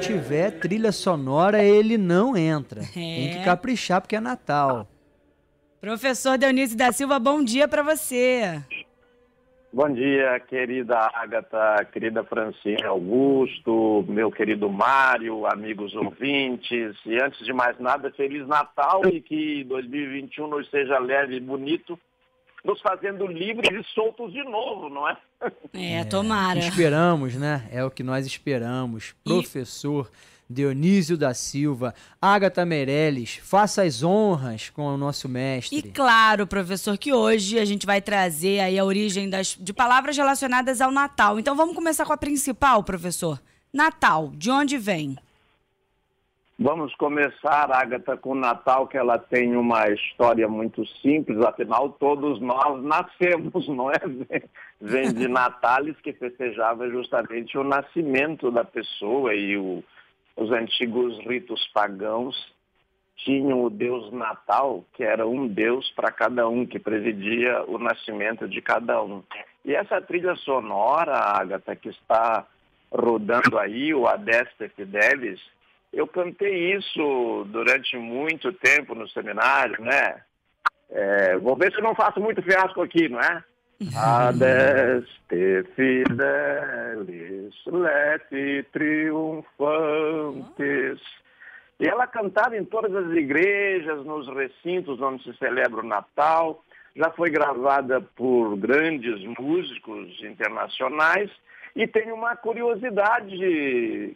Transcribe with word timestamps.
Tiver 0.00 0.52
trilha 0.58 0.90
sonora, 0.90 1.62
ele 1.62 1.98
não 1.98 2.36
entra. 2.36 2.80
Tem 2.92 3.30
que 3.30 3.44
caprichar 3.44 4.00
porque 4.00 4.16
é 4.16 4.20
Natal. 4.20 4.88
Professor 5.80 6.36
Dionísio 6.36 6.76
da 6.76 6.90
Silva, 6.90 7.18
bom 7.18 7.44
dia 7.44 7.68
para 7.68 7.82
você. 7.82 8.62
Bom 9.72 9.88
dia, 9.88 10.40
querida 10.40 10.98
Agatha, 11.14 11.84
querida 11.92 12.24
Francine 12.24 12.82
Augusto, 12.82 14.04
meu 14.08 14.30
querido 14.30 14.68
Mário, 14.68 15.46
amigos 15.46 15.94
ouvintes. 15.94 16.96
E 17.06 17.22
antes 17.22 17.44
de 17.44 17.52
mais 17.52 17.78
nada, 17.78 18.10
Feliz 18.10 18.46
Natal 18.48 19.02
e 19.06 19.20
que 19.20 19.62
2021 19.64 20.48
nos 20.48 20.68
seja 20.70 20.98
leve 20.98 21.36
e 21.36 21.40
bonito, 21.40 21.96
nos 22.64 22.80
fazendo 22.80 23.26
livres 23.26 23.70
e 23.70 23.94
soltos 23.94 24.32
de 24.32 24.42
novo, 24.44 24.88
não 24.88 25.08
é? 25.08 25.16
É, 25.72 26.04
tomara. 26.04 26.58
Esperamos, 26.58 27.34
né? 27.34 27.68
É 27.72 27.84
o 27.84 27.90
que 27.90 28.02
nós 28.02 28.26
esperamos. 28.26 29.14
Professor 29.24 30.10
Dionísio 30.50 31.16
da 31.16 31.32
Silva, 31.32 31.94
Agatha 32.20 32.66
Meirelles, 32.66 33.36
faça 33.36 33.82
as 33.82 34.02
honras 34.02 34.68
com 34.68 34.84
o 34.84 34.96
nosso 34.96 35.28
mestre. 35.28 35.78
E 35.78 35.82
claro, 35.82 36.44
professor, 36.44 36.98
que 36.98 37.12
hoje 37.12 37.56
a 37.56 37.64
gente 37.64 37.86
vai 37.86 38.00
trazer 38.02 38.58
aí 38.58 38.76
a 38.76 38.84
origem 38.84 39.30
das, 39.30 39.56
de 39.58 39.72
palavras 39.72 40.16
relacionadas 40.16 40.80
ao 40.80 40.90
Natal. 40.90 41.38
Então 41.38 41.54
vamos 41.54 41.76
começar 41.76 42.04
com 42.04 42.12
a 42.12 42.16
principal, 42.16 42.82
professor. 42.82 43.40
Natal, 43.72 44.32
de 44.34 44.50
onde 44.50 44.76
vem? 44.76 45.16
Vamos 46.62 46.94
começar, 46.96 47.72
Agatha, 47.72 48.18
com 48.18 48.32
o 48.32 48.34
Natal, 48.34 48.86
que 48.86 48.98
ela 48.98 49.16
tem 49.16 49.56
uma 49.56 49.88
história 49.88 50.46
muito 50.46 50.86
simples, 51.00 51.40
afinal 51.40 51.88
todos 51.88 52.38
nós 52.38 52.84
nascemos, 52.84 53.66
não 53.66 53.90
é? 53.90 53.96
Vem 54.78 55.10
de 55.10 55.24
Natalis, 55.26 55.98
que 56.02 56.12
festejava 56.12 56.86
justamente 56.90 57.56
o 57.56 57.64
nascimento 57.64 58.50
da 58.50 58.62
pessoa 58.62 59.34
e 59.34 59.56
o, 59.56 59.82
os 60.36 60.52
antigos 60.52 61.18
ritos 61.20 61.66
pagãos 61.72 62.36
tinham 63.16 63.64
o 63.64 63.70
Deus 63.70 64.12
Natal, 64.12 64.84
que 64.92 65.02
era 65.02 65.26
um 65.26 65.48
Deus 65.48 65.90
para 65.96 66.12
cada 66.12 66.46
um, 66.46 66.66
que 66.66 66.78
presidia 66.78 67.64
o 67.68 67.78
nascimento 67.78 68.46
de 68.46 68.60
cada 68.60 69.02
um. 69.02 69.22
E 69.64 69.74
essa 69.74 69.98
trilha 70.02 70.36
sonora, 70.36 71.14
Agatha, 71.14 71.74
que 71.74 71.88
está 71.88 72.46
rodando 72.92 73.58
aí, 73.58 73.94
o 73.94 74.06
Adeste 74.06 74.68
Fidelis, 74.76 75.40
eu 75.92 76.06
cantei 76.06 76.74
isso 76.74 77.44
durante 77.48 77.96
muito 77.96 78.52
tempo 78.52 78.94
no 78.94 79.08
seminário, 79.08 79.82
né? 79.82 80.22
É, 80.90 81.36
vou 81.38 81.56
ver 81.56 81.72
se 81.72 81.78
eu 81.78 81.82
não 81.82 81.94
faço 81.94 82.20
muito 82.20 82.42
fiasco 82.42 82.82
aqui, 82.82 83.08
não 83.08 83.20
é? 83.20 83.42
Adeste 83.96 85.64
fidelis, 85.74 87.54
lete 87.66 88.66
triunfantes. 88.72 89.80
E 91.80 91.88
ela 91.88 92.06
cantava 92.06 92.56
em 92.58 92.64
todas 92.64 92.94
as 92.94 93.10
igrejas, 93.16 94.04
nos 94.04 94.28
recintos 94.28 95.00
onde 95.00 95.24
se 95.24 95.32
celebra 95.38 95.80
o 95.80 95.86
Natal. 95.86 96.62
Já 96.94 97.10
foi 97.12 97.30
gravada 97.30 98.02
por 98.02 98.54
grandes 98.58 99.24
músicos 99.38 100.22
internacionais. 100.22 101.30
E 101.74 101.86
tem 101.86 102.12
uma 102.12 102.36
curiosidade, 102.36 104.14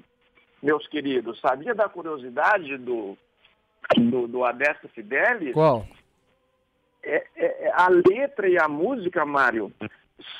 meus 0.64 0.86
queridos. 0.88 1.38
Sabia 1.40 1.74
da 1.74 1.88
curiosidade 1.88 2.78
do, 2.78 3.16
do, 3.96 4.26
do 4.26 4.44
Adeste 4.44 4.88
Fidelis? 4.88 5.52
Qual? 5.52 5.86
É, 7.02 7.26
é, 7.36 7.72
a 7.74 7.88
letra 7.88 8.48
e 8.48 8.58
a 8.58 8.66
música, 8.66 9.26
Mário, 9.26 9.70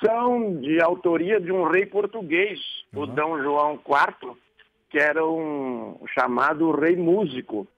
são 0.02 0.56
de 0.60 0.82
autoria 0.82 1.38
de 1.38 1.52
um 1.52 1.64
rei 1.64 1.84
português, 1.84 2.58
uhum. 2.94 3.02
o 3.02 3.06
D. 3.06 3.20
João 3.42 3.74
IV, 3.74 4.34
que 4.88 4.98
era 4.98 5.24
um 5.24 6.00
chamado 6.14 6.72
rei 6.72 6.96
músico. 6.96 7.68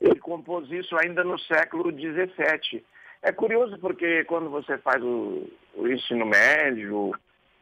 Ele 0.00 0.18
compôs 0.18 0.68
isso 0.72 0.96
ainda 0.98 1.22
no 1.22 1.38
século 1.38 1.92
XVII. 1.92 2.84
É 3.22 3.30
curioso 3.30 3.78
porque 3.78 4.24
quando 4.24 4.50
você 4.50 4.76
faz 4.78 5.00
o, 5.00 5.48
o 5.76 5.86
ensino 5.86 6.26
médio 6.26 7.12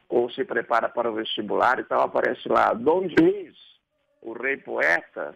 ou 0.09 0.29
se 0.31 0.43
prepara 0.43 0.89
para 0.89 1.11
o 1.11 1.13
vestibular 1.13 1.77
e 1.77 1.83
tal, 1.83 2.01
aparece 2.01 2.49
lá 2.49 2.73
Dom 2.73 3.01
Luís, 3.19 3.55
o 4.21 4.33
rei 4.33 4.57
poeta, 4.57 5.35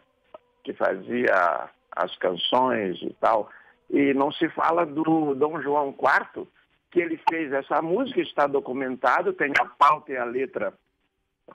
que 0.64 0.74
fazia 0.74 1.70
as 1.92 2.16
canções 2.18 3.02
e 3.02 3.14
tal. 3.20 3.50
E 3.90 4.14
não 4.14 4.32
se 4.32 4.50
fala 4.50 4.86
do 4.86 5.36
Dom 5.36 5.62
João 5.62 5.90
IV, 5.90 6.48
que 6.92 7.00
ele 7.00 7.20
fez 7.30 7.52
essa 7.52 7.82
música, 7.82 8.22
está 8.22 8.48
documentado, 8.48 9.34
tem 9.34 9.52
a 9.60 9.66
pauta 9.66 10.12
e 10.12 10.18
a 10.18 10.26
letra 10.26 10.74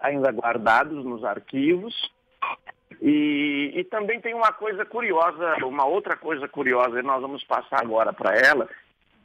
ainda 0.01 0.31
guardados 0.31 1.05
nos 1.05 1.25
arquivos. 1.25 1.95
E, 3.01 3.73
e 3.75 3.85
também 3.85 4.21
tem 4.21 4.35
uma 4.35 4.53
coisa 4.53 4.85
curiosa, 4.85 5.65
uma 5.65 5.87
outra 5.87 6.17
coisa 6.17 6.47
curiosa, 6.47 6.99
e 6.99 7.03
nós 7.03 7.23
vamos 7.23 7.43
passar 7.45 7.81
agora 7.81 8.13
para 8.13 8.35
ela, 8.35 8.69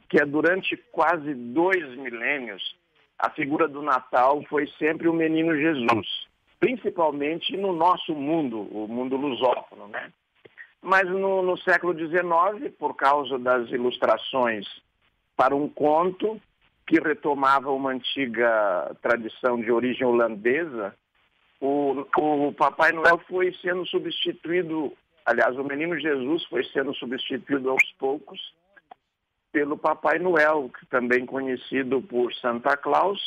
que 0.08 0.20
é 0.20 0.24
durante 0.24 0.76
quase 0.90 1.34
dois 1.34 1.84
milênios, 1.96 2.62
a 3.18 3.30
figura 3.30 3.66
do 3.66 3.82
Natal 3.82 4.42
foi 4.48 4.66
sempre 4.78 5.08
o 5.08 5.12
menino 5.12 5.56
Jesus, 5.56 6.26
principalmente 6.58 7.56
no 7.56 7.72
nosso 7.72 8.14
mundo, 8.14 8.60
o 8.60 8.88
mundo 8.88 9.16
lusófono, 9.16 9.88
né? 9.88 10.12
Mas 10.82 11.08
no, 11.08 11.42
no 11.42 11.56
século 11.58 11.96
XIX, 11.96 12.72
por 12.78 12.94
causa 12.94 13.38
das 13.38 13.68
ilustrações 13.70 14.66
para 15.36 15.54
um 15.54 15.68
conto 15.68 16.40
que 16.86 17.00
retomava 17.00 17.70
uma 17.72 17.90
antiga 17.90 18.96
tradição 19.02 19.60
de 19.60 19.70
origem 19.72 20.06
holandesa, 20.06 20.94
o, 21.60 22.06
o 22.16 22.52
Papai 22.52 22.92
Noel 22.92 23.18
foi 23.28 23.52
sendo 23.60 23.84
substituído, 23.86 24.92
aliás, 25.24 25.56
o 25.58 25.64
Menino 25.64 25.98
Jesus 25.98 26.44
foi 26.44 26.62
sendo 26.66 26.94
substituído 26.94 27.70
aos 27.70 27.92
poucos 27.98 28.40
pelo 29.50 29.76
Papai 29.76 30.18
Noel, 30.18 30.70
também 30.90 31.26
conhecido 31.26 32.00
por 32.02 32.32
Santa 32.34 32.76
Claus 32.76 33.20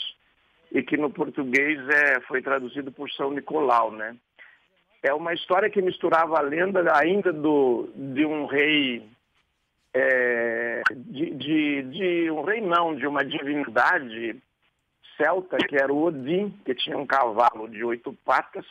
e 0.71 0.83
que 0.83 0.97
no 0.97 1.09
português 1.09 1.79
é, 1.89 2.21
foi 2.21 2.41
traduzido 2.41 2.91
por 2.91 3.09
São 3.11 3.31
Nicolau, 3.31 3.91
né? 3.91 4.15
É 5.01 5.13
uma 5.13 5.33
história 5.33 5.69
que 5.69 5.81
misturava 5.81 6.37
a 6.37 6.41
lenda 6.41 6.83
ainda 6.95 7.31
do, 7.31 7.89
de 7.95 8.25
um 8.25 8.45
rei, 8.45 9.07
é, 9.93 10.81
de, 10.91 11.31
de, 11.31 11.81
de 11.83 12.31
um 12.31 12.41
rei 12.41 12.61
não, 12.61 12.95
de 12.95 13.07
uma 13.07 13.23
divindade 13.23 14.35
celta, 15.15 15.57
que 15.57 15.75
era 15.75 15.91
o 15.91 16.03
Odin, 16.03 16.49
que 16.65 16.75
tinha 16.75 16.97
um 16.97 17.05
cavalo 17.05 17.67
de 17.69 17.83
oito 17.83 18.13
patas, 18.25 18.65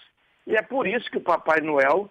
e 0.46 0.54
é 0.54 0.62
por 0.62 0.86
isso 0.86 1.10
que 1.10 1.18
o 1.18 1.22
Papai 1.22 1.60
Noel 1.60 2.10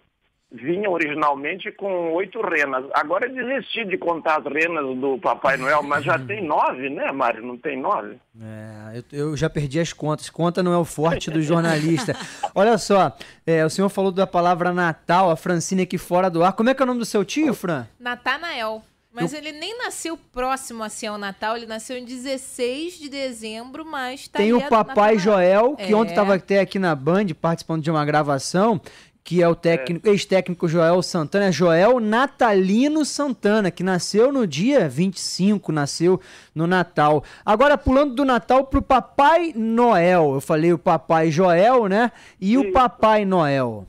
vinha 0.50 0.88
originalmente 0.88 1.70
com 1.72 2.12
oito 2.14 2.40
renas. 2.40 2.84
Agora 2.94 3.28
desisti 3.28 3.84
de 3.84 3.98
contar 3.98 4.38
as 4.38 4.44
renas 4.44 4.96
do 4.96 5.18
Papai 5.18 5.56
Noel, 5.56 5.82
mas 5.82 6.04
já 6.04 6.18
tem 6.20 6.42
nove, 6.44 6.88
né, 6.88 7.12
Mário? 7.12 7.44
Não 7.44 7.56
tem 7.56 7.78
nove? 7.78 8.16
É, 8.40 9.02
eu, 9.12 9.30
eu, 9.30 9.36
já 9.36 9.50
perdi 9.50 9.78
as 9.78 9.92
contas. 9.92 10.30
Conta 10.30 10.62
não 10.62 10.72
é 10.72 10.78
o 10.78 10.84
forte 10.84 11.30
do 11.30 11.40
jornalista. 11.42 12.16
Olha 12.54 12.78
só, 12.78 13.14
é, 13.46 13.64
o 13.64 13.70
senhor 13.70 13.88
falou 13.88 14.10
da 14.10 14.26
palavra 14.26 14.72
Natal, 14.72 15.30
a 15.30 15.36
Francine 15.36 15.82
aqui 15.82 15.98
fora 15.98 16.30
do 16.30 16.42
ar. 16.42 16.54
Como 16.54 16.70
é 16.70 16.74
que 16.74 16.82
é 16.82 16.84
o 16.84 16.86
nome 16.86 17.00
do 17.00 17.06
seu 17.06 17.24
tio, 17.24 17.52
Fran? 17.52 17.86
Natanael. 18.00 18.82
Mas 19.20 19.32
eu... 19.32 19.38
ele 19.38 19.52
nem 19.52 19.76
nasceu 19.78 20.16
próximo 20.16 20.84
assim 20.84 21.06
ao 21.06 21.18
Natal, 21.18 21.56
ele 21.56 21.66
nasceu 21.66 21.96
em 21.96 22.04
16 22.04 22.98
de 22.98 23.08
dezembro, 23.08 23.84
mas 23.84 24.28
tá 24.28 24.38
Tem 24.38 24.52
o 24.52 24.68
Papai 24.68 25.18
Joel, 25.18 25.76
que 25.76 25.92
é. 25.92 25.96
ontem 25.96 26.10
estava 26.10 26.34
até 26.34 26.60
aqui 26.60 26.78
na 26.78 26.94
Band 26.94 27.26
participando 27.40 27.82
de 27.82 27.90
uma 27.90 28.04
gravação, 28.04 28.80
que 29.28 29.42
é 29.42 29.46
o 29.46 29.54
técnico, 29.54 30.08
é. 30.08 30.12
ex-técnico 30.12 30.66
Joel 30.66 31.02
Santana, 31.02 31.48
é 31.48 31.52
Joel 31.52 32.00
Natalino 32.00 33.04
Santana, 33.04 33.70
que 33.70 33.82
nasceu 33.82 34.32
no 34.32 34.46
dia 34.46 34.88
25, 34.88 35.70
nasceu 35.70 36.18
no 36.54 36.66
Natal. 36.66 37.22
Agora, 37.44 37.76
pulando 37.76 38.14
do 38.14 38.24
Natal 38.24 38.64
pro 38.64 38.80
Papai 38.80 39.52
Noel. 39.54 40.32
Eu 40.32 40.40
falei 40.40 40.72
o 40.72 40.78
Papai 40.78 41.30
Joel, 41.30 41.88
né? 41.88 42.10
E 42.40 42.52
Sim. 42.52 42.56
o 42.56 42.72
Papai 42.72 43.26
Noel. 43.26 43.86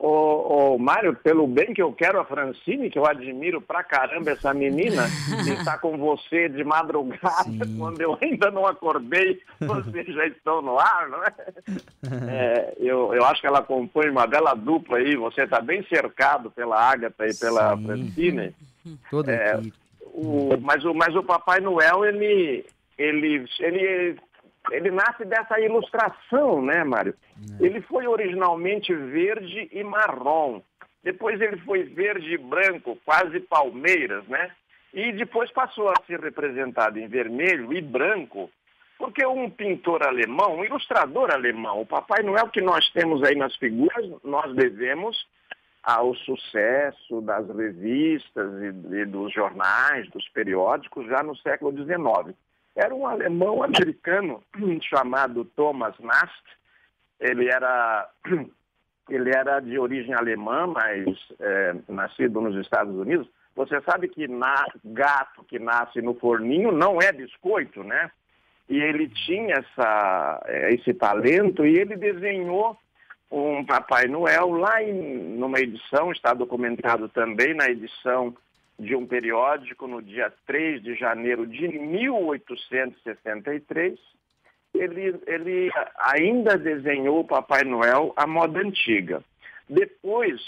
Ô, 0.00 0.74
ô, 0.74 0.78
Mário, 0.78 1.12
pelo 1.12 1.44
bem 1.48 1.74
que 1.74 1.82
eu 1.82 1.92
quero 1.92 2.20
a 2.20 2.24
Francine, 2.24 2.88
que 2.88 2.96
eu 2.96 3.04
admiro 3.04 3.60
pra 3.60 3.82
caramba 3.82 4.30
essa 4.30 4.54
menina, 4.54 5.06
está 5.58 5.76
com 5.76 5.98
você 5.98 6.48
de 6.48 6.62
madrugada, 6.62 7.42
Sim. 7.42 7.58
quando 7.76 8.00
eu 8.00 8.16
ainda 8.20 8.48
não 8.48 8.64
acordei, 8.64 9.40
vocês 9.58 10.06
já 10.06 10.26
estão 10.28 10.62
no 10.62 10.78
ar, 10.78 11.08
não 11.08 11.24
é? 11.24 11.34
é 12.30 12.74
eu, 12.78 13.12
eu 13.12 13.24
acho 13.24 13.40
que 13.40 13.48
ela 13.48 13.60
compõe 13.60 14.08
uma 14.08 14.24
bela 14.24 14.54
dupla 14.54 14.98
aí, 14.98 15.16
você 15.16 15.42
está 15.42 15.60
bem 15.60 15.84
cercado 15.88 16.48
pela 16.52 16.80
Ágata 16.80 17.26
e 17.26 17.34
pela 17.34 17.76
Sim. 17.76 17.84
Francine. 17.84 18.54
Toda 19.10 19.32
É. 19.32 19.60
O, 20.14 20.56
mas, 20.60 20.84
o, 20.84 20.94
mas 20.94 21.14
o 21.14 21.22
Papai 21.22 21.60
Noel, 21.60 22.04
ele, 22.04 22.64
ele, 22.96 23.44
ele, 23.60 24.16
ele 24.70 24.90
nasce 24.90 25.24
dessa 25.24 25.60
ilustração, 25.60 26.62
né, 26.62 26.84
Mário? 26.84 27.14
Ele 27.60 27.80
foi 27.82 28.06
originalmente 28.06 28.94
verde 28.94 29.68
e 29.72 29.82
marrom. 29.82 30.60
Depois 31.02 31.40
ele 31.40 31.56
foi 31.58 31.84
verde 31.84 32.34
e 32.34 32.38
branco, 32.38 32.98
quase 33.04 33.40
palmeiras, 33.40 34.26
né? 34.26 34.50
E 34.92 35.12
depois 35.12 35.50
passou 35.52 35.88
a 35.90 35.94
ser 36.06 36.20
representado 36.20 36.98
em 36.98 37.06
vermelho 37.06 37.72
e 37.72 37.80
branco, 37.80 38.50
porque 38.98 39.24
um 39.24 39.48
pintor 39.48 40.02
alemão, 40.02 40.56
um 40.56 40.64
ilustrador 40.64 41.30
alemão, 41.30 41.82
o 41.82 41.86
Papai 41.86 42.22
Noel 42.22 42.48
que 42.48 42.60
nós 42.60 42.90
temos 42.90 43.22
aí 43.22 43.36
nas 43.36 43.54
figuras, 43.56 44.06
nós 44.24 44.54
devemos 44.54 45.26
ao 45.82 46.14
sucesso 46.16 47.20
das 47.20 47.48
revistas 47.48 48.52
e, 48.62 48.96
e 48.96 49.04
dos 49.06 49.32
jornais, 49.32 50.10
dos 50.10 50.28
periódicos, 50.30 51.06
já 51.06 51.22
no 51.22 51.36
século 51.36 51.72
XIX. 51.72 52.36
Era 52.78 52.94
um 52.94 53.08
alemão 53.08 53.64
americano 53.64 54.40
chamado 54.88 55.44
Thomas 55.44 55.98
Nast. 55.98 56.44
Ele 57.18 57.50
era, 57.50 58.08
ele 59.10 59.30
era 59.30 59.58
de 59.58 59.76
origem 59.76 60.14
alemã, 60.14 60.68
mas 60.68 61.04
é, 61.40 61.74
nascido 61.88 62.40
nos 62.40 62.54
Estados 62.54 62.94
Unidos. 62.94 63.28
Você 63.56 63.80
sabe 63.80 64.06
que 64.06 64.28
na, 64.28 64.64
gato 64.84 65.42
que 65.42 65.58
nasce 65.58 66.00
no 66.00 66.14
forninho 66.14 66.70
não 66.70 67.02
é 67.02 67.10
biscoito, 67.10 67.82
né? 67.82 68.12
E 68.68 68.78
ele 68.80 69.08
tinha 69.08 69.56
essa, 69.56 70.40
eh, 70.46 70.74
esse 70.74 70.94
talento 70.94 71.66
e 71.66 71.76
ele 71.76 71.96
desenhou 71.96 72.78
um 73.28 73.64
Papai 73.64 74.06
Noel 74.06 74.50
lá 74.50 74.80
em, 74.80 74.92
numa 75.36 75.58
edição, 75.58 76.12
está 76.12 76.32
documentado 76.32 77.08
também 77.08 77.54
na 77.54 77.68
edição 77.68 78.36
de 78.78 78.94
um 78.94 79.06
periódico 79.06 79.86
no 79.86 80.00
dia 80.00 80.32
3 80.46 80.82
de 80.82 80.94
janeiro 80.94 81.46
de 81.46 81.68
1863. 81.68 83.98
Ele, 84.74 85.20
ele 85.26 85.70
ainda 85.96 86.56
desenhou 86.56 87.20
o 87.20 87.26
Papai 87.26 87.64
Noel 87.64 88.14
à 88.16 88.26
moda 88.26 88.60
antiga. 88.60 89.22
Depois, 89.68 90.40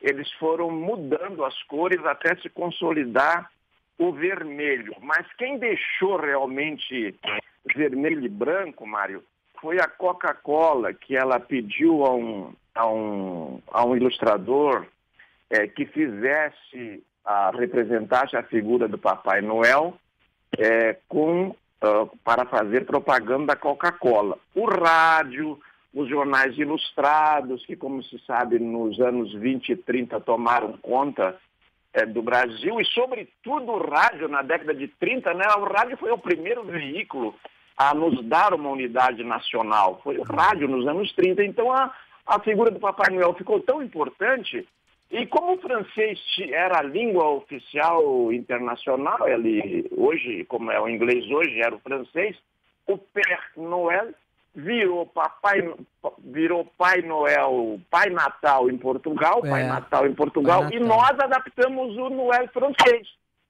eles 0.00 0.28
foram 0.32 0.68
mudando 0.70 1.44
as 1.44 1.62
cores 1.64 2.04
até 2.04 2.34
se 2.36 2.48
consolidar 2.48 3.50
o 3.98 4.12
vermelho. 4.12 4.94
Mas 5.00 5.26
quem 5.34 5.58
deixou 5.58 6.16
realmente 6.16 7.14
vermelho 7.74 8.24
e 8.24 8.28
branco, 8.28 8.86
Mário, 8.86 9.24
foi 9.60 9.80
a 9.80 9.88
Coca-Cola, 9.88 10.92
que 10.92 11.16
ela 11.16 11.40
pediu 11.40 12.04
a 12.04 12.14
um, 12.14 12.54
a 12.74 12.86
um, 12.86 13.62
a 13.72 13.84
um 13.84 13.96
ilustrador 13.96 14.86
é, 15.48 15.66
que 15.66 15.86
fizesse, 15.86 17.02
a, 17.24 17.50
representasse 17.50 18.36
a 18.36 18.42
figura 18.42 18.88
do 18.88 18.98
Papai 18.98 19.40
Noel 19.40 19.94
é, 20.58 20.96
com, 21.08 21.48
uh, 21.48 22.18
para 22.22 22.44
fazer 22.46 22.84
propaganda 22.86 23.46
da 23.46 23.56
Coca-Cola. 23.56 24.38
O 24.54 24.66
rádio, 24.66 25.58
os 25.92 26.08
jornais 26.08 26.56
ilustrados, 26.58 27.64
que, 27.66 27.76
como 27.76 28.02
se 28.02 28.18
sabe, 28.26 28.58
nos 28.58 29.00
anos 29.00 29.32
20 29.32 29.70
e 29.70 29.76
30 29.76 30.20
tomaram 30.20 30.72
conta 30.78 31.36
é, 31.92 32.04
do 32.04 32.22
Brasil, 32.22 32.80
e, 32.80 32.84
sobretudo, 32.86 33.72
o 33.72 33.78
rádio, 33.78 34.28
na 34.28 34.42
década 34.42 34.74
de 34.74 34.88
30, 34.88 35.32
né, 35.34 35.46
o 35.56 35.64
rádio 35.64 35.96
foi 35.96 36.10
o 36.10 36.18
primeiro 36.18 36.64
veículo 36.64 37.34
a 37.76 37.94
nos 37.94 38.24
dar 38.24 38.54
uma 38.54 38.70
unidade 38.70 39.22
nacional. 39.24 40.00
Foi 40.02 40.16
o 40.18 40.22
rádio 40.22 40.68
nos 40.68 40.86
anos 40.86 41.12
30. 41.12 41.44
Então 41.44 41.72
a, 41.72 41.92
a 42.26 42.38
figura 42.40 42.70
do 42.70 42.78
Papai 42.78 43.12
Noel 43.12 43.34
ficou 43.34 43.60
tão 43.60 43.82
importante. 43.82 44.66
E 45.10 45.26
como 45.26 45.54
o 45.54 45.60
francês 45.60 46.18
era 46.50 46.78
a 46.80 46.82
língua 46.82 47.28
oficial 47.30 48.32
internacional, 48.32 49.28
ele 49.28 49.88
hoje, 49.96 50.44
como 50.46 50.70
é 50.72 50.80
o 50.80 50.88
inglês 50.88 51.30
hoje, 51.30 51.60
era 51.60 51.74
o 51.74 51.80
francês, 51.80 52.36
o 52.86 52.98
Père 52.98 53.42
Noel 53.56 54.12
virou 54.54 55.06
Papai, 55.06 55.62
virou 56.18 56.64
Pai 56.78 57.02
Noel, 57.02 57.80
Pai 57.90 58.08
Natal 58.10 58.70
em 58.70 58.78
Portugal, 58.78 59.40
É, 59.44 59.50
Pai 59.50 59.64
Natal 59.64 60.06
em 60.06 60.14
Portugal, 60.14 60.62
Pai 60.62 60.74
e 60.74 60.80
Natal. 60.80 60.96
nós 60.98 61.10
adaptamos 61.20 61.96
o 61.96 62.08
Noel 62.10 62.48
francês. 62.48 63.08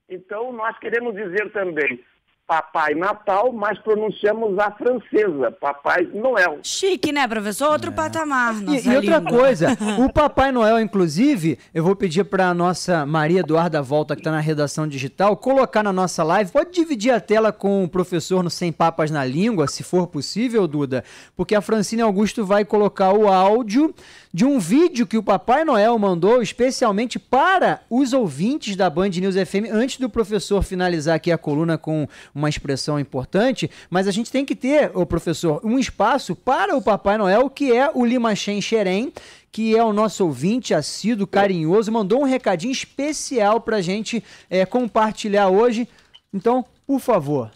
Então 0.08 0.52
nós 0.52 0.78
queremos 0.78 1.14
dizer 1.14 1.50
também 1.52 2.02
Papai 2.46 2.94
Natal, 2.94 3.52
mas 3.52 3.78
pronunciamos 3.78 4.58
a 4.58 4.70
francesa, 4.70 5.50
Papai 5.50 6.06
Noel. 6.12 6.58
Chique, 6.62 7.10
né, 7.10 7.26
professor? 7.26 7.70
Outro 7.70 7.90
patamar. 7.90 8.54
É. 8.54 8.58
E, 8.58 8.60
nossa 8.60 8.92
e 8.92 8.96
outra 8.96 9.18
língua. 9.18 9.38
coisa, 9.38 9.68
o 9.98 10.12
Papai 10.12 10.52
Noel, 10.52 10.78
inclusive, 10.78 11.58
eu 11.72 11.82
vou 11.82 11.96
pedir 11.96 12.24
para 12.24 12.48
a 12.48 12.54
nossa 12.54 13.06
Maria 13.06 13.40
Eduarda 13.40 13.80
Volta, 13.80 14.14
que 14.14 14.20
está 14.20 14.30
na 14.30 14.40
redação 14.40 14.86
digital, 14.86 15.36
colocar 15.38 15.82
na 15.82 15.92
nossa 15.92 16.22
live. 16.22 16.52
Pode 16.52 16.70
dividir 16.70 17.12
a 17.12 17.20
tela 17.20 17.50
com 17.50 17.82
o 17.82 17.88
professor 17.88 18.42
no 18.42 18.50
Sem 18.50 18.70
Papas 18.70 19.10
na 19.10 19.24
Língua, 19.24 19.66
se 19.66 19.82
for 19.82 20.06
possível, 20.06 20.68
Duda, 20.68 21.02
porque 21.34 21.54
a 21.54 21.62
Francine 21.62 22.02
Augusto 22.02 22.44
vai 22.44 22.62
colocar 22.62 23.12
o 23.12 23.26
áudio 23.26 23.94
de 24.34 24.44
um 24.44 24.58
vídeo 24.58 25.06
que 25.06 25.16
o 25.16 25.22
Papai 25.22 25.64
Noel 25.64 25.98
mandou 25.98 26.42
especialmente 26.42 27.18
para 27.18 27.80
os 27.88 28.12
ouvintes 28.12 28.76
da 28.76 28.90
Band 28.90 29.10
News 29.10 29.36
FM, 29.36 29.70
antes 29.72 29.98
do 29.98 30.10
professor 30.10 30.62
finalizar 30.62 31.14
aqui 31.14 31.30
a 31.32 31.38
coluna 31.38 31.78
com 31.78 32.06
uma 32.34 32.48
expressão 32.48 32.98
importante, 32.98 33.70
mas 33.88 34.08
a 34.08 34.10
gente 34.10 34.30
tem 34.30 34.44
que 34.44 34.56
ter, 34.56 34.90
ô 34.94 35.06
professor, 35.06 35.60
um 35.62 35.78
espaço 35.78 36.34
para 36.34 36.76
o 36.76 36.82
Papai 36.82 37.16
Noel, 37.16 37.48
que 37.48 37.72
é 37.72 37.90
o 37.94 38.04
Limachen 38.04 38.60
Xerém, 38.60 39.12
que 39.52 39.76
é 39.76 39.84
o 39.84 39.92
nosso 39.92 40.24
ouvinte 40.24 40.74
assíduo, 40.74 41.28
carinhoso, 41.28 41.92
mandou 41.92 42.22
um 42.22 42.24
recadinho 42.24 42.72
especial 42.72 43.60
para 43.60 43.76
a 43.76 43.80
gente 43.80 44.22
é, 44.50 44.66
compartilhar 44.66 45.48
hoje. 45.48 45.88
Então, 46.32 46.64
por 46.84 46.98
favor. 46.98 47.52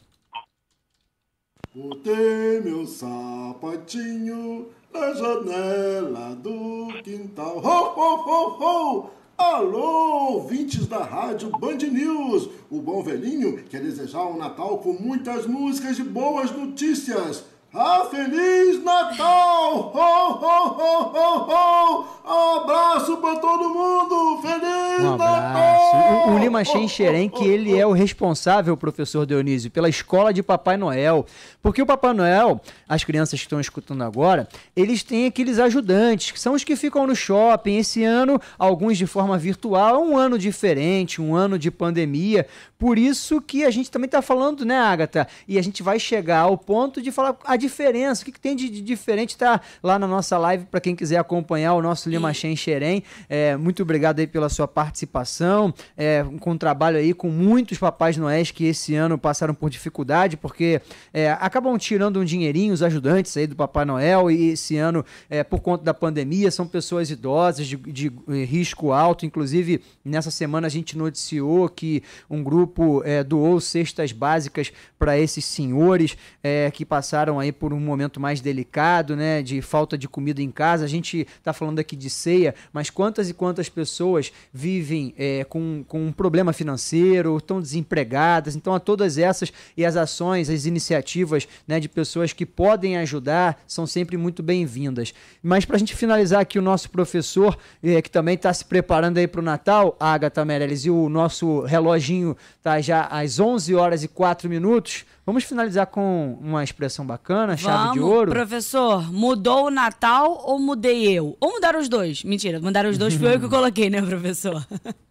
Botei 1.74 2.60
meu 2.60 2.86
sapatinho 2.86 4.68
na 4.92 5.12
janela 5.12 6.36
do 6.36 6.88
quintal. 7.02 7.58
Ho, 7.58 7.60
ho, 7.60 8.14
ho, 8.24 9.04
ho! 9.04 9.17
Alô, 9.38 10.32
ouvintes 10.32 10.84
da 10.88 10.98
rádio 11.04 11.48
Band 11.60 11.76
News. 11.76 12.48
O 12.68 12.80
bom 12.80 13.04
velhinho 13.04 13.62
quer 13.70 13.80
desejar 13.80 14.24
um 14.26 14.36
Natal 14.36 14.78
com 14.78 14.92
muitas 14.94 15.46
músicas 15.46 15.96
e 15.96 16.02
boas 16.02 16.50
notícias. 16.50 17.44
Ah, 17.72 18.04
Feliz 18.10 18.82
Natal! 18.82 19.92
Ho, 19.94 20.32
ho, 20.32 20.74
ho, 20.74 21.12
ho, 21.14 22.04
ho! 22.24 22.58
Abraço 22.58 23.16
pra 23.18 23.36
todo 23.36 23.68
mundo! 23.68 24.42
Feliz 24.42 25.04
Um 25.04 25.16
Natal! 25.16 25.77
O, 25.92 26.32
o 26.32 26.38
Lima 26.38 26.62
Xerém, 26.64 27.30
que 27.30 27.44
ele 27.44 27.78
é 27.78 27.86
o 27.86 27.92
responsável, 27.92 28.76
professor 28.76 29.24
Dionísio, 29.24 29.70
pela 29.70 29.88
escola 29.88 30.34
de 30.34 30.42
Papai 30.42 30.76
Noel. 30.76 31.24
Porque 31.62 31.80
o 31.80 31.86
Papai 31.86 32.12
Noel, 32.12 32.60
as 32.86 33.04
crianças 33.04 33.40
que 33.40 33.46
estão 33.46 33.58
escutando 33.58 34.02
agora, 34.04 34.46
eles 34.76 35.02
têm 35.02 35.26
aqueles 35.26 35.58
ajudantes, 35.58 36.30
que 36.30 36.38
são 36.38 36.52
os 36.52 36.62
que 36.62 36.76
ficam 36.76 37.06
no 37.06 37.16
shopping. 37.16 37.78
Esse 37.78 38.04
ano, 38.04 38.38
alguns 38.58 38.98
de 38.98 39.06
forma 39.06 39.38
virtual, 39.38 40.02
um 40.02 40.16
ano 40.16 40.38
diferente, 40.38 41.22
um 41.22 41.34
ano 41.34 41.58
de 41.58 41.70
pandemia. 41.70 42.46
Por 42.78 42.98
isso 42.98 43.40
que 43.40 43.64
a 43.64 43.70
gente 43.70 43.90
também 43.90 44.06
está 44.06 44.20
falando, 44.20 44.64
né, 44.64 44.78
Agatha? 44.78 45.26
E 45.46 45.58
a 45.58 45.62
gente 45.62 45.82
vai 45.82 45.98
chegar 45.98 46.40
ao 46.40 46.56
ponto 46.56 47.00
de 47.00 47.10
falar 47.10 47.36
a 47.44 47.56
diferença, 47.56 48.22
o 48.22 48.24
que, 48.26 48.32
que 48.32 48.40
tem 48.40 48.54
de, 48.54 48.68
de 48.68 48.82
diferente, 48.82 49.36
tá 49.36 49.60
lá 49.82 49.98
na 49.98 50.06
nossa 50.06 50.36
live 50.38 50.66
para 50.66 50.80
quem 50.80 50.94
quiser 50.94 51.16
acompanhar 51.16 51.74
o 51.74 51.82
nosso 51.82 52.08
Lima 52.10 52.32
Xerém. 52.32 53.02
É, 53.28 53.56
muito 53.56 53.82
obrigado 53.82 54.20
aí 54.20 54.26
pela 54.26 54.48
sua 54.48 54.68
participação, 54.68 55.74
é, 55.96 56.24
com 56.40 56.52
um 56.52 56.58
trabalho 56.58 56.98
aí 56.98 57.12
com 57.12 57.30
muitos 57.30 57.78
papais 57.78 58.16
noéis 58.16 58.50
que 58.50 58.64
esse 58.64 58.94
ano 58.94 59.18
passaram 59.18 59.54
por 59.54 59.70
dificuldade, 59.70 60.36
porque 60.36 60.80
é, 61.12 61.30
acabam 61.32 61.76
tirando 61.78 62.20
um 62.20 62.24
dinheirinho 62.24 62.72
os 62.72 62.82
ajudantes 62.82 63.36
aí 63.36 63.46
do 63.46 63.56
Papai 63.56 63.84
Noel 63.84 64.30
e 64.30 64.50
esse 64.50 64.76
ano, 64.76 65.04
é, 65.28 65.42
por 65.42 65.60
conta 65.60 65.84
da 65.84 65.94
pandemia, 65.94 66.50
são 66.50 66.66
pessoas 66.66 67.10
idosas 67.10 67.66
de, 67.66 67.76
de, 67.76 68.12
eh, 68.28 68.44
risco 68.44 68.92
alto. 68.92 69.26
Inclusive, 69.26 69.82
nessa 70.04 70.30
semana 70.30 70.66
a 70.66 70.70
gente 70.70 70.96
noticiou 70.96 71.68
que 71.68 72.02
um 72.28 72.42
grupo 72.42 73.02
é, 73.04 73.22
doou 73.24 73.60
cestas 73.60 74.12
básicas 74.12 74.72
para 74.98 75.18
esses 75.18 75.44
senhores 75.44 76.16
é, 76.42 76.70
que 76.70 76.84
passaram 76.84 77.38
aí 77.38 77.52
por 77.52 77.72
um 77.72 77.80
momento 77.80 78.20
mais 78.20 78.40
delicado, 78.40 79.16
né, 79.16 79.42
de 79.42 79.62
falta 79.62 79.96
de 79.96 80.08
comida 80.08 80.42
em 80.42 80.50
casa. 80.50 80.84
A 80.84 80.88
gente 80.88 81.26
está 81.38 81.52
falando 81.52 81.78
aqui 81.78 81.96
de 81.96 82.10
ceia, 82.10 82.54
mas 82.72 82.90
quantas 82.90 83.28
e 83.28 83.34
quantas 83.34 83.68
pessoas 83.68 84.32
vivem 84.52 85.14
é, 85.16 85.44
com, 85.68 85.84
com 85.84 86.06
um 86.06 86.12
problema 86.12 86.52
financeiro, 86.52 87.36
estão 87.36 87.60
desempregadas. 87.60 88.56
Então, 88.56 88.74
a 88.74 88.80
todas 88.80 89.18
essas 89.18 89.52
e 89.76 89.84
as 89.84 89.96
ações, 89.96 90.48
as 90.48 90.64
iniciativas 90.64 91.46
né, 91.66 91.78
de 91.78 91.88
pessoas 91.88 92.32
que 92.32 92.46
podem 92.46 92.96
ajudar 92.98 93.60
são 93.66 93.86
sempre 93.86 94.16
muito 94.16 94.42
bem-vindas. 94.42 95.12
Mas 95.42 95.64
para 95.64 95.76
a 95.76 95.78
gente 95.78 95.94
finalizar 95.94 96.40
aqui 96.40 96.58
o 96.58 96.62
nosso 96.62 96.90
professor, 96.90 97.56
é, 97.82 98.00
que 98.00 98.10
também 98.10 98.34
está 98.34 98.52
se 98.52 98.64
preparando 98.64 99.18
aí 99.18 99.26
para 99.26 99.40
o 99.40 99.44
Natal, 99.44 99.96
Agatha 100.00 100.44
Meirelles, 100.44 100.84
e 100.84 100.90
o 100.90 101.08
nosso 101.08 101.62
reloginho 101.62 102.36
está 102.56 102.80
já 102.80 103.02
às 103.02 103.38
11 103.38 103.74
horas 103.74 104.02
e 104.02 104.08
4 104.08 104.48
minutos. 104.48 105.04
Vamos 105.26 105.44
finalizar 105.44 105.86
com 105.88 106.38
uma 106.40 106.64
expressão 106.64 107.04
bacana, 107.04 107.56
chave 107.56 107.92
de 107.92 107.98
Vamos, 107.98 108.14
ouro. 108.14 108.30
Professor, 108.30 109.12
mudou 109.12 109.66
o 109.66 109.70
Natal 109.70 110.42
ou 110.46 110.58
mudei 110.58 111.06
eu? 111.06 111.36
Ou 111.38 111.52
mudaram 111.52 111.78
os 111.80 111.88
dois? 111.88 112.24
Mentira, 112.24 112.58
mudaram 112.60 112.88
os 112.88 112.96
dois, 112.96 113.12
foi 113.14 113.34
eu 113.34 113.40
que 113.40 113.48
coloquei, 113.48 113.90
né, 113.90 114.00
professor? 114.00 114.66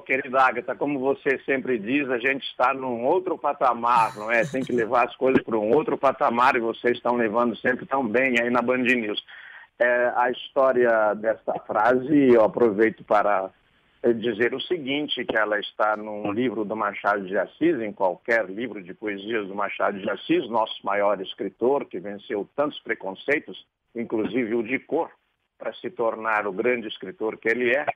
Querida 0.00 0.40
Agatha, 0.40 0.74
como 0.74 0.98
você 0.98 1.38
sempre 1.44 1.78
diz, 1.78 2.08
a 2.10 2.18
gente 2.18 2.44
está 2.44 2.72
num 2.74 3.04
outro 3.04 3.36
patamar, 3.38 4.16
não 4.16 4.30
é? 4.30 4.44
Tem 4.44 4.62
que 4.62 4.72
levar 4.72 5.06
as 5.06 5.16
coisas 5.16 5.42
para 5.42 5.56
um 5.56 5.74
outro 5.74 5.96
patamar 5.96 6.56
e 6.56 6.60
vocês 6.60 6.96
estão 6.96 7.16
levando 7.16 7.56
sempre 7.56 7.86
tão 7.86 8.06
bem 8.06 8.40
aí 8.40 8.50
na 8.50 8.62
Band 8.62 8.78
News. 8.78 9.22
É, 9.78 10.12
a 10.16 10.30
história 10.30 11.14
dessa 11.14 11.52
frase, 11.66 12.32
eu 12.32 12.42
aproveito 12.42 13.04
para 13.04 13.50
eh, 14.02 14.12
dizer 14.12 14.54
o 14.54 14.60
seguinte, 14.60 15.24
que 15.24 15.36
ela 15.36 15.58
está 15.58 15.96
num 15.96 16.30
livro 16.30 16.64
do 16.64 16.76
Machado 16.76 17.26
de 17.26 17.36
Assis, 17.36 17.80
em 17.80 17.92
qualquer 17.92 18.46
livro 18.46 18.82
de 18.82 18.94
poesias 18.94 19.48
do 19.48 19.54
Machado 19.54 19.98
de 19.98 20.08
Assis, 20.08 20.48
nosso 20.48 20.74
maior 20.84 21.20
escritor, 21.20 21.84
que 21.86 21.98
venceu 21.98 22.48
tantos 22.54 22.78
preconceitos, 22.80 23.66
inclusive 23.94 24.54
o 24.54 24.62
de 24.62 24.78
cor, 24.78 25.10
para 25.58 25.72
se 25.74 25.90
tornar 25.90 26.46
o 26.46 26.52
grande 26.52 26.86
escritor 26.86 27.36
que 27.36 27.48
ele 27.48 27.74
é. 27.74 27.86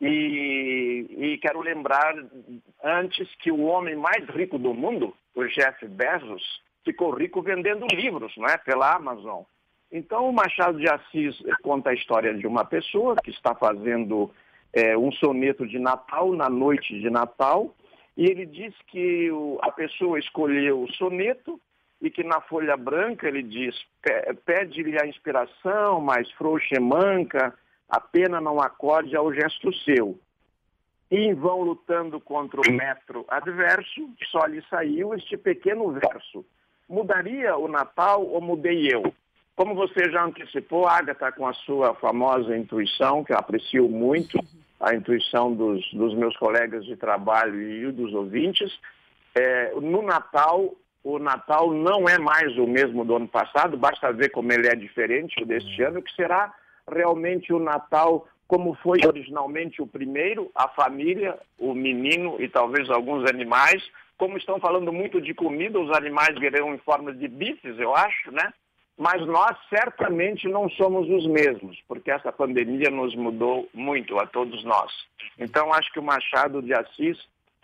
E, 0.00 1.06
e, 1.10 1.38
quero 1.38 1.60
lembrar 1.60 2.14
antes 2.82 3.28
que 3.36 3.52
o 3.52 3.64
homem 3.64 3.96
mais 3.96 4.26
rico 4.30 4.58
do 4.58 4.72
mundo, 4.72 5.14
o 5.34 5.44
Jeff 5.44 5.86
Bezos, 5.86 6.42
ficou 6.84 7.10
rico 7.10 7.42
vendendo 7.42 7.86
livros, 7.92 8.32
não 8.38 8.46
é? 8.46 8.56
Pela 8.56 8.94
Amazon. 8.94 9.42
Então 9.92 10.28
o 10.28 10.32
Machado 10.32 10.78
de 10.78 10.88
Assis 10.88 11.36
conta 11.62 11.90
a 11.90 11.94
história 11.94 12.32
de 12.32 12.46
uma 12.46 12.64
pessoa 12.64 13.16
que 13.16 13.30
está 13.30 13.54
fazendo 13.54 14.30
é, 14.72 14.96
um 14.96 15.10
soneto 15.12 15.66
de 15.66 15.78
Natal 15.78 16.32
na 16.32 16.48
noite 16.48 16.98
de 16.98 17.10
Natal 17.10 17.74
e 18.16 18.24
ele 18.24 18.46
diz 18.46 18.74
que 18.86 19.30
o, 19.30 19.58
a 19.62 19.72
pessoa 19.72 20.18
escolheu 20.18 20.82
o 20.82 20.92
soneto 20.92 21.60
e 22.00 22.10
que 22.10 22.22
na 22.22 22.40
folha 22.40 22.76
branca 22.76 23.28
ele 23.28 23.42
diz 23.42 23.74
pede-lhe 24.46 24.96
a 25.00 25.06
inspiração, 25.06 26.00
mas 26.00 26.30
frouxa 26.32 26.76
e 26.76 26.80
manca 26.80 27.52
a 27.90 28.00
pena 28.00 28.40
não 28.40 28.60
acorde 28.60 29.16
ao 29.16 29.32
gesto 29.34 29.72
seu. 29.84 30.18
E 31.10 31.16
em 31.16 31.34
vão 31.34 31.62
lutando 31.62 32.20
contra 32.20 32.60
o 32.60 32.72
metro 32.72 33.24
adverso, 33.28 34.08
só 34.30 34.46
lhe 34.46 34.62
saiu 34.70 35.12
este 35.14 35.36
pequeno 35.36 35.90
verso. 35.90 36.44
Mudaria 36.88 37.56
o 37.56 37.66
Natal 37.66 38.24
ou 38.24 38.40
mudei 38.40 38.88
eu? 38.92 39.12
Como 39.56 39.74
você 39.74 40.10
já 40.10 40.24
antecipou, 40.24 40.86
Agatha, 40.86 41.32
com 41.32 41.46
a 41.46 41.52
sua 41.52 41.94
famosa 41.94 42.56
intuição, 42.56 43.24
que 43.24 43.32
eu 43.32 43.36
aprecio 43.36 43.88
muito, 43.88 44.38
a 44.78 44.94
intuição 44.94 45.52
dos, 45.52 45.84
dos 45.92 46.14
meus 46.14 46.36
colegas 46.36 46.84
de 46.84 46.96
trabalho 46.96 47.60
e 47.60 47.92
dos 47.92 48.14
ouvintes, 48.14 48.72
é, 49.34 49.72
no 49.74 50.02
Natal, 50.02 50.74
o 51.02 51.18
Natal 51.18 51.72
não 51.72 52.08
é 52.08 52.18
mais 52.18 52.56
o 52.56 52.66
mesmo 52.66 53.04
do 53.04 53.16
ano 53.16 53.28
passado, 53.28 53.76
basta 53.76 54.12
ver 54.12 54.30
como 54.30 54.52
ele 54.52 54.68
é 54.68 54.74
diferente 54.74 55.44
deste 55.44 55.82
ano, 55.82 56.00
que 56.00 56.14
será 56.14 56.54
realmente 56.90 57.52
o 57.52 57.58
Natal 57.58 58.26
como 58.50 58.74
foi 58.82 58.98
originalmente 59.06 59.80
o 59.80 59.86
primeiro, 59.86 60.50
a 60.56 60.66
família, 60.66 61.38
o 61.56 61.72
menino 61.72 62.34
e 62.42 62.48
talvez 62.48 62.90
alguns 62.90 63.30
animais. 63.30 63.80
Como 64.18 64.36
estão 64.36 64.58
falando 64.58 64.92
muito 64.92 65.20
de 65.20 65.32
comida, 65.32 65.78
os 65.78 65.96
animais 65.96 66.36
virão 66.36 66.74
em 66.74 66.78
forma 66.78 67.14
de 67.14 67.28
bifes, 67.28 67.78
eu 67.78 67.94
acho, 67.94 68.32
né? 68.32 68.52
Mas 68.98 69.24
nós 69.24 69.56
certamente 69.68 70.48
não 70.48 70.68
somos 70.70 71.08
os 71.08 71.28
mesmos, 71.28 71.80
porque 71.86 72.10
essa 72.10 72.32
pandemia 72.32 72.90
nos 72.90 73.14
mudou 73.14 73.68
muito 73.72 74.18
a 74.18 74.26
todos 74.26 74.64
nós. 74.64 74.92
Então, 75.38 75.72
acho 75.72 75.92
que 75.92 76.00
o 76.00 76.02
Machado 76.02 76.60
de 76.60 76.74
Assis, 76.74 77.18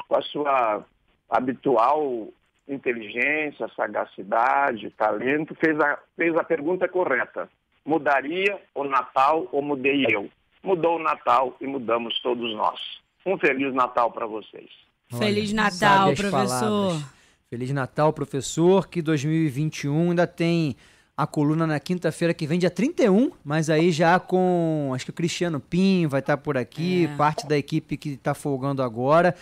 com 0.06 0.16
a 0.16 0.23
sua 0.23 0.85
habitual 1.28 2.28
inteligência, 2.68 3.68
sagacidade, 3.75 4.88
talento, 4.90 5.52
fez 5.56 5.78
a, 5.80 5.99
fez 6.16 6.37
a 6.37 6.45
pergunta 6.45 6.87
correta 6.87 7.49
mudaria 7.86 8.60
o 8.74 8.84
Natal 8.84 9.48
ou 9.52 9.62
mudei 9.62 10.04
eu? 10.08 10.28
Mudou 10.62 10.96
o 10.96 11.02
Natal 11.02 11.56
e 11.60 11.66
mudamos 11.66 12.20
todos 12.20 12.54
nós. 12.56 12.78
Um 13.24 13.38
Feliz 13.38 13.72
Natal 13.72 14.10
para 14.10 14.26
vocês. 14.26 14.68
Feliz 15.16 15.52
Natal, 15.52 16.12
professor. 16.14 16.90
Palavras. 16.90 17.04
Feliz 17.48 17.70
Natal, 17.72 18.12
professor. 18.12 18.88
Que 18.88 19.00
2021 19.00 20.10
ainda 20.10 20.26
tem 20.26 20.76
a 21.16 21.26
coluna 21.26 21.66
na 21.66 21.80
quinta-feira 21.80 22.34
que 22.34 22.46
vem, 22.46 22.58
dia 22.58 22.70
31, 22.70 23.30
mas 23.44 23.70
aí 23.70 23.90
já 23.90 24.18
com. 24.20 24.92
Acho 24.94 25.06
que 25.06 25.10
o 25.10 25.14
Cristiano 25.14 25.58
Pim 25.58 26.06
vai 26.06 26.20
estar 26.20 26.36
por 26.36 26.58
aqui, 26.58 27.06
é. 27.06 27.16
parte 27.16 27.46
da 27.46 27.56
equipe 27.56 27.96
que 27.96 28.10
está 28.10 28.34
folgando 28.34 28.82
agora. 28.82 29.34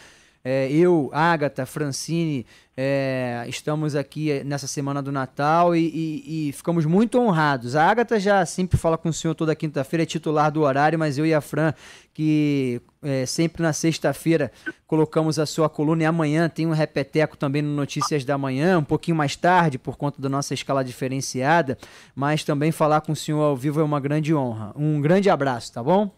É, 0.46 0.70
eu, 0.70 1.08
Agatha, 1.10 1.64
Francine, 1.64 2.44
é, 2.76 3.46
estamos 3.48 3.96
aqui 3.96 4.44
nessa 4.44 4.66
semana 4.66 5.00
do 5.00 5.10
Natal 5.10 5.74
e, 5.74 5.86
e, 5.86 6.48
e, 6.48 6.52
ficamos 6.52 6.84
muito 6.84 7.18
honrados. 7.18 7.74
A 7.74 7.88
Agatha 7.88 8.20
já 8.20 8.44
sempre 8.44 8.76
fala 8.76 8.98
com 8.98 9.08
o 9.08 9.12
senhor 9.12 9.34
toda 9.34 9.56
quinta-feira, 9.56 10.02
é 10.02 10.06
titular 10.06 10.52
do 10.52 10.60
horário, 10.60 10.98
mas 10.98 11.16
eu 11.16 11.24
e 11.24 11.32
a 11.32 11.40
Fran, 11.40 11.72
que 12.12 12.78
é, 13.02 13.24
sempre 13.24 13.62
na 13.62 13.72
sexta-feira 13.72 14.52
colocamos 14.86 15.38
a 15.38 15.46
sua 15.46 15.70
coluna 15.70 16.02
e 16.02 16.06
amanhã 16.06 16.46
tem 16.46 16.66
um 16.66 16.72
repeteco 16.72 17.38
também 17.38 17.62
no 17.62 17.74
Notícias 17.74 18.22
da 18.22 18.36
Manhã, 18.36 18.78
um 18.78 18.84
pouquinho 18.84 19.16
mais 19.16 19.36
tarde, 19.36 19.78
por 19.78 19.96
conta 19.96 20.20
da 20.20 20.28
nossa 20.28 20.52
escala 20.52 20.84
diferenciada, 20.84 21.78
mas 22.14 22.44
também 22.44 22.70
falar 22.70 23.00
com 23.00 23.12
o 23.12 23.16
senhor 23.16 23.40
ao 23.40 23.56
vivo 23.56 23.80
é 23.80 23.82
uma 23.82 23.98
grande 23.98 24.34
honra. 24.34 24.74
Um 24.76 25.00
grande 25.00 25.30
abraço, 25.30 25.72
tá 25.72 25.82
bom? 25.82 26.14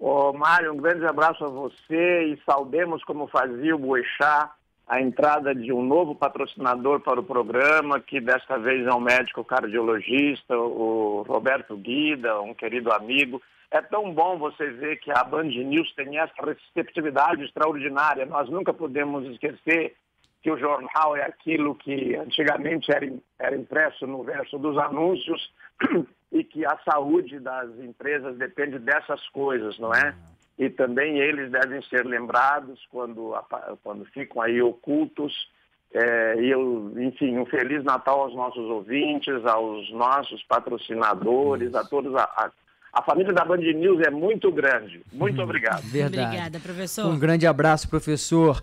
Ô, 0.00 0.32
Mário, 0.32 0.72
um 0.72 0.78
grande 0.78 1.04
abraço 1.04 1.44
a 1.44 1.48
você 1.48 2.32
e 2.32 2.42
saudemos 2.46 3.04
como 3.04 3.26
fazia 3.26 3.76
o 3.76 3.78
Boechat 3.78 4.50
a 4.88 4.98
entrada 4.98 5.54
de 5.54 5.70
um 5.72 5.82
novo 5.82 6.14
patrocinador 6.14 7.00
para 7.00 7.20
o 7.20 7.22
programa, 7.22 8.00
que 8.00 8.18
desta 8.18 8.58
vez 8.58 8.84
é 8.86 8.94
um 8.94 8.98
médico 8.98 9.44
cardiologista, 9.44 10.56
o 10.56 11.22
Roberto 11.28 11.76
Guida, 11.76 12.40
um 12.40 12.54
querido 12.54 12.90
amigo. 12.90 13.42
É 13.70 13.82
tão 13.82 14.12
bom 14.12 14.38
você 14.38 14.70
ver 14.70 14.96
que 14.96 15.12
a 15.12 15.22
Band 15.22 15.44
News 15.44 15.94
tem 15.94 16.18
essa 16.18 16.34
receptividade 16.42 17.44
extraordinária. 17.44 18.24
Nós 18.24 18.48
nunca 18.48 18.72
podemos 18.72 19.24
esquecer 19.26 19.94
que 20.42 20.50
o 20.50 20.58
jornal 20.58 21.14
é 21.14 21.24
aquilo 21.24 21.74
que 21.74 22.16
antigamente 22.16 22.90
era, 22.90 23.06
era 23.38 23.54
impresso 23.54 24.06
no 24.06 24.24
verso 24.24 24.58
dos 24.58 24.78
anúncios 24.78 25.52
e 26.32 26.44
que 26.44 26.64
a 26.64 26.78
saúde 26.84 27.38
das 27.40 27.68
empresas 27.80 28.36
depende 28.36 28.78
dessas 28.78 29.26
coisas, 29.28 29.78
não 29.78 29.92
é? 29.92 30.14
E 30.58 30.68
também 30.68 31.18
eles 31.18 31.50
devem 31.50 31.82
ser 31.82 32.04
lembrados 32.04 32.78
quando, 32.90 33.34
quando 33.82 34.04
ficam 34.06 34.42
aí 34.42 34.60
ocultos. 34.60 35.32
É, 35.92 36.36
e 36.40 36.50
eu, 36.50 36.92
enfim, 36.98 37.36
um 37.38 37.46
Feliz 37.46 37.82
Natal 37.82 38.20
aos 38.20 38.34
nossos 38.34 38.64
ouvintes, 38.70 39.44
aos 39.44 39.90
nossos 39.92 40.42
patrocinadores, 40.44 41.74
a 41.74 41.84
todos. 41.84 42.14
A, 42.14 42.22
a, 42.22 42.50
a 42.92 43.02
família 43.02 43.32
da 43.32 43.44
Band 43.44 43.56
News 43.56 44.00
é 44.06 44.10
muito 44.10 44.52
grande. 44.52 45.02
Muito 45.12 45.40
obrigado. 45.42 45.82
Verdade. 45.82 46.26
Obrigada, 46.26 46.60
professor. 46.60 47.06
Um 47.06 47.18
grande 47.18 47.46
abraço, 47.46 47.88
professor. 47.88 48.56